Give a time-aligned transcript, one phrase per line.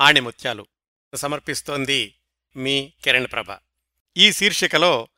[0.00, 0.66] ఆణిముత్యాలు
[1.14, 2.14] సమర్పిస్తోంది
[2.56, 3.56] మీ కిరణ్ ప్రభ.
[4.16, 5.08] ఈ శీర్షికలో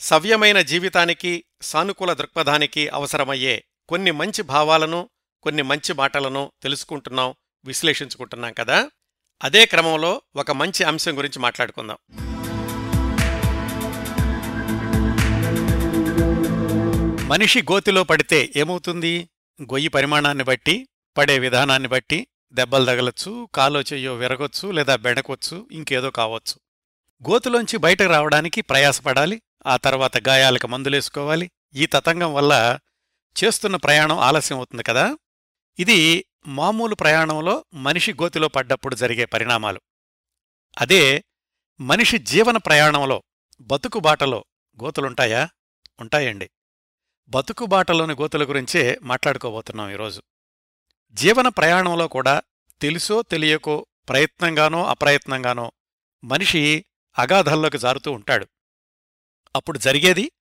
[0.00, 5.10] సవ్యమైన జీవితానికి సానుకూల దృక్పథానికి అవసరమయ్యే కొన్ని మంచి భావాలను
[5.42, 8.90] కొన్ని మంచి మాటలను తెలుసుకుంటున్నాం విశ్లేషించుకుంటున్నాం కదా?
[9.42, 11.96] అదే క్రమంలో ఒక మంచి అంశం గురించి మాట్లాడుకుందాం.
[17.28, 19.28] మనిషి గోతిలో పడితే ఏమవుతుంది?
[19.62, 26.60] గొయ్యి పరిమాణాన్ని బట్టి పడే విధానాన్ని బట్టి దెబ్బలు తగలొచ్చు కాలో చెయ్యో విరగొచ్చు లేదా బెడకొచ్చు ఇంకేదో కావచ్చు.
[27.30, 31.50] గోతులోంచి బయటకు రావడానికి ప్రయాసపడాలి ఆ తర్వాత గాయాలకు మందులేసుకోవాలి.
[31.74, 32.78] ఈ తతంగం వల్ల
[33.44, 35.16] చేస్తున్న ప్రయాణం ఆలస్యం అవుతుంది కదా?
[35.78, 39.80] ఇది మామూలు ప్రయాణంలో మనిషి గోతిలో పడ్డప్పుడు జరిగే పరిణామాలు.
[40.78, 41.24] అదే
[41.80, 43.22] మనిషి జీవన ప్రయాణంలో
[43.60, 44.44] బతుకుబాటలో
[44.84, 45.48] గోతులుంటాయా?
[46.00, 46.50] ఉంటాయండి.
[47.28, 50.22] బతుకుబాటలోని గోతుల గురించే మాట్లాడుకోబోతున్నాం ఈరోజు.
[51.12, 52.42] జీవన ప్రయాణంలో కూడా
[52.80, 55.72] తెలుసో తెలియకో ప్రయత్నంగానో అప్రయత్నంగానో
[56.24, 56.84] మనిషి
[57.18, 58.46] అగాధంలోకి జారుతూ ఉంటాడు.
[59.56, 60.32] అప్పుడు జరిగేది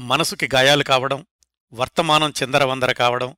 [0.00, 1.26] మనసుకి గాయాలు కావడం
[1.72, 3.36] వర్తమానం చిందరవందర కావడం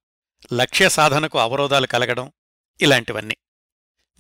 [0.53, 2.33] లక్ష్య సాధనకు అవరోధాలు కలగడం
[2.81, 3.37] ఇలాంటివన్నీ.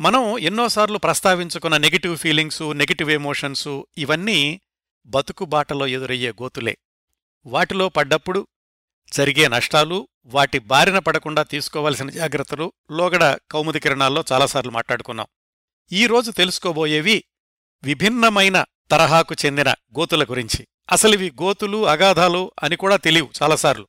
[0.01, 4.61] మనం ఎన్నోసార్లు ప్రస్తావించుకున్న నెగిటివ్ ఫీలింగ్సు నెగిటివ్ ఎమోషన్సు ఇవన్నీ
[5.07, 6.79] బతుకుబాటలో ఎదురయ్యే గోతులే.
[7.47, 8.47] వాటిలో పడ్డప్పుడు
[9.13, 15.27] జరిగే నష్టాలు వాటి బారిన పడకుండా తీసుకోవలసిన జాగ్రత్తలు లోగడ కౌముది కిరణాల్లో చాలాసార్లు మాట్లాడుకున్నాం.
[15.93, 17.25] ఈరోజు తెలుసుకోబోయేవి
[17.83, 20.69] విభిన్నమైన తరహాకు చెందిన గోతుల గురించి.
[20.93, 23.89] అసలివి గోతులు అగాధాలు అని కూడా తెలియవు చాలాసార్లు.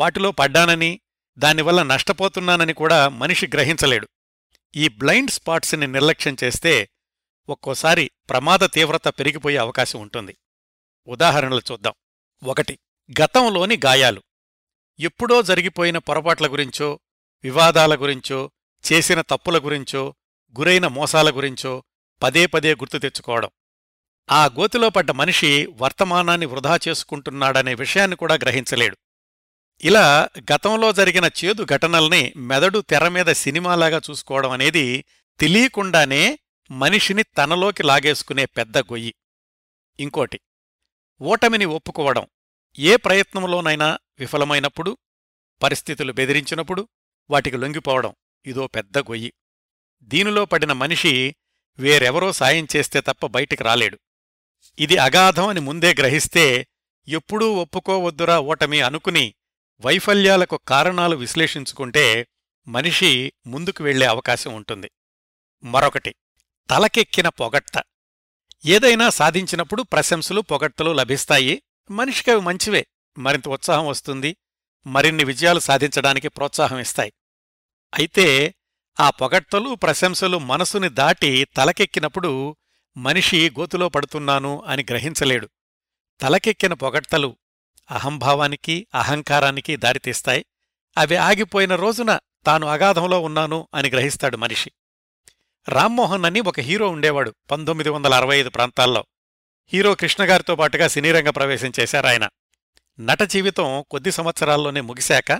[0.00, 1.00] వాటిలో పడ్డానని
[1.38, 4.08] దానివల్ల నష్టపోతున్నానని కూడా మనిషి గ్రహించలేడు.
[4.76, 6.88] ఈ బ్లైండ్ స్పాట్స్ని నిర్లక్ష్యం చేస్తే
[7.48, 10.38] ఒక్కోసారి ప్రమాద తీవ్రత పెరిగిపోయే అవకాశం ఉంటుంది.
[11.06, 11.92] ఉదాహరణలు చూద్దాం.
[12.44, 12.78] ఒకటి
[13.22, 14.22] గతంలోని గాయాలు.
[15.00, 17.00] ఎప్పుడో జరిగిపోయిన పొరపాట్ల గురించో
[17.44, 18.50] వివాదాల గురించో
[18.92, 20.14] చేసిన తప్పుల గురించో
[20.58, 21.82] గురైన మోసాల గురించో
[22.22, 23.50] పదే పదే గుర్తు తెచ్చుకోవడం.
[24.30, 28.96] ఆ గోతిలో పడ్డ మనిషి వర్తమానాన్ని వృధా చేసుకుంటున్నాడనే విషయాన్ని కూడా గ్రహించలేడు.
[29.84, 35.04] ఇలా గతంలో జరిగిన చేదు ఘటనల్ని మెదడు తెరమీద సినిమాలాగా చూసుకోవడం అనేది
[35.40, 36.38] తెలియకుండానే
[36.70, 39.14] మనిషిని తనలోకి లాగేసుకునే పెద్ద గొయ్యి.
[40.00, 40.40] ఇంకోటి
[41.22, 42.26] ఓటమిని ఒప్పుకోవడం.
[42.78, 44.98] ఏ ప్రయత్నంలోనైనా విఫలమైనప్పుడు
[45.62, 46.88] పరిస్థితులు బెదిరించినప్పుడు
[47.30, 48.14] వాటికి లొంగిపోవడం
[48.46, 49.32] ఇదో పెద్ద గొయ్యి.
[50.02, 51.36] దీనిలో పడిన మనిషి
[51.78, 53.98] వేరెవరో సాయం చేస్తే తప్ప బయటికి రాలేడు.
[54.78, 56.66] ఇది అగాధం అని ముందే గ్రహిస్తే
[57.08, 59.34] ఎప్పుడూ ఒప్పుకోవద్దురా ఓటమి అనుకుని
[59.80, 62.26] వైఫల్యాలకు కారణాలు విశ్లేషించుకుంటే
[62.68, 64.90] మనిషి ముందుకు వెళ్ళే అవకాశం ఉంటుంది.
[65.64, 66.14] మరొకటి
[66.70, 67.82] తలకెక్కిన పొగట్ట.
[68.66, 71.62] ఏదైనా సాధించినప్పుడు ప్రశంసలు పొగట్టలు లభిస్తాయి.
[71.90, 72.86] మనిషికి అవి మంచివే.
[73.18, 74.36] మరింత ఉత్సాహం వస్తుంది.
[74.86, 77.12] మరిన్ని విజయాలు సాధించడానికి ప్రోత్సాహం ఇస్తాయి.
[77.94, 78.54] అయితే
[79.00, 82.56] ఆ పొగట్టలు ప్రశంసలు మనసుని దాటి తలకెక్కినప్పుడు
[82.96, 85.48] మనిషి గోతులో పడుతున్నాను అని గ్రహించలేడు.
[86.20, 87.36] తలకెక్కిన పొగడ్తలు
[87.90, 90.44] అహంభావానికి అహంకారానికి దారితీస్తాయి
[90.98, 94.70] అవి ఆగిపోయిన రోజున తాను అగాధంలో ఉన్నాను అని గ్రహిస్తాడు మనిషి.
[95.68, 99.04] రామ్మోహన్ అని ఒక హీరో ఉండేవాడు పంతొమ్మిది వందల అరవై ఐదు ప్రాంతాల్లో.
[99.72, 102.28] హీరో కృష్ణగారితో పాటుగా సినీరంగ ప్రవేశం చేశారాయన
[103.00, 105.30] నట జీవితం కొద్ది సంవత్సరాల్లోనే ముగిశాక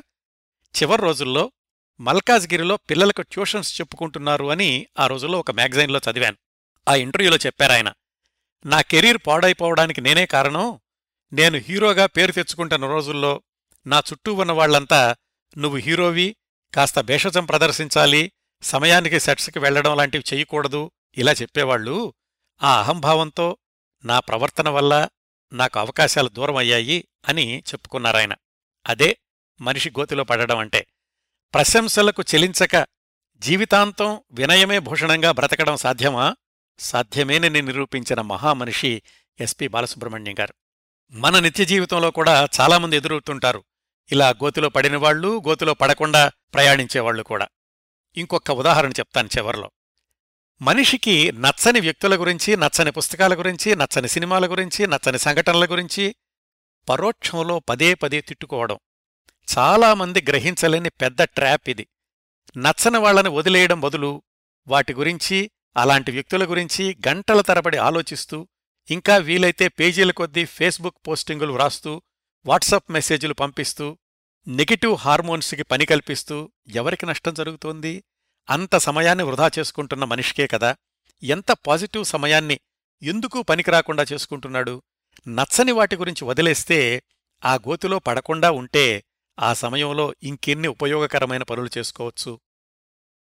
[0.74, 1.52] చివరి రోజుల్లో
[2.00, 6.36] మల్కాజ్గిరిలో పిల్లలకు ట్యూషన్స్ చెప్పుకుంటున్నారు అని ఆ రోజుల్లో ఒక మ్యాగజైన్లో చదివాను.
[6.88, 7.92] ఆ ఇంటర్వ్యూలో చెప్పారాయన
[8.66, 10.80] నా కెరీర్ పాడైపోవడానికి నేనే కారణం
[11.32, 13.42] నేను హీరోగా పేరు తెచ్చుకుంటున్న రోజుల్లో
[13.86, 15.16] నా చుట్టూ ఉన్న వాళ్ళంతా
[15.58, 16.36] నువ్వు హీరోవి
[16.74, 22.14] కాస్త భేషజం ప్రదర్శించాలి సమయానికి సెట్స్కి వెళ్ళడం లాంటివి చెయ్యకూడదు ఇలా చెప్పేవాళ్ళు
[22.62, 23.56] ఆ అహంభావంతో
[24.04, 25.08] నా ప్రవర్తన వల్ల
[25.52, 28.34] నాకు అవకాశాలు దూరం అయ్యాయి అని చెప్పుకున్నారాయన.
[28.86, 29.18] అదే
[29.60, 30.86] మనిషి గోతిలో పడడం అంటే.
[31.54, 32.86] ప్రశంసలకు చెలించక
[33.38, 36.36] జీవితాంతం వినయమే భూషణంగా బ్రతకడం సాధ్యమా?
[36.78, 39.02] సాధ్యమేనని నిరూపించిన మహామనిషి
[39.40, 40.54] ఎస్పి బాలసుబ్రహ్మణ్యం గారు.
[41.10, 43.64] మన నిత్య జీవితంలో కూడా చాలామంది ఎదురవుతుంటారు.
[44.12, 47.48] ఇలా గోతిలో పడినవాళ్ళు గోతిలో పడకుండా ప్రయాణించేవాళ్ళు కూడా.
[48.16, 49.70] ఇంకొక ఉదాహరణ చెప్తాను చివరిలో.
[50.62, 56.14] మనిషికి నచ్చని వ్యక్తుల గురించి నచ్చని పుస్తకాల గురించి నచ్చని సినిమాల గురించి నచ్చని సంఘటనల గురించి
[56.88, 58.78] పరోక్షంలో పదే పదే తిట్టుకోవడం.
[59.58, 61.86] చాలామంది గ్రహించలేని పెద్ద ట్రాప్ ఇది.
[62.56, 64.22] నచ్చని వాళ్ళను వదిలేయడం బదులు
[64.68, 68.48] వాటి గురించి అలాంటి వ్యక్తుల గురించి గంటల తరబడి ఆలోచిస్తూ
[68.90, 72.02] ఇంకా వీలైతే పేజీల కొద్దీ ఫేస్బుక్ పోస్టింగులు వ్రాస్తూ
[72.46, 73.98] వాట్సాప్ మెసేజ్లు పంపిస్తూ
[74.48, 78.04] నెగిటివ్ హార్మోన్స్కి పని కల్పిస్తూ ఎవరికి నష్టం జరుగుతోంది?
[78.50, 80.76] అంత సమయాన్ని వృధా చేసుకుంటున్న మనిషికే కదా.
[81.22, 82.60] ఎంత పాజిటివ్ సమయాన్ని
[83.02, 84.82] ఎందుకు పనికిరాకుండా చేసుకుంటున్నాడు?
[85.28, 87.02] నచ్చని వాటి గురించి వదిలేస్తే
[87.44, 89.04] ఆ గోతిలో పడకుండా ఉంటే
[89.38, 92.40] ఆ సమయంలో ఇంకెన్ని ఉపయోగకరమైన పనులు చేసుకోవచ్చు?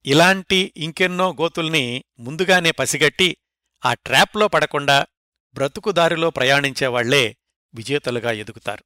[0.07, 3.37] ఇలాంటి ఇంకెన్నో గోతుల్ని ముందుగానే పసిగట్టి
[3.85, 5.07] ఆ ట్రాప్లో పడకుండా
[5.55, 7.37] బ్రతుకుదారిలో ప్రయాణించేవాళ్ళే
[7.75, 8.85] విజేతలుగా ఎదుగుతారు.